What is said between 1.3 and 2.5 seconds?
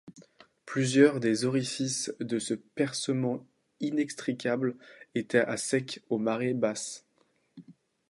orifices de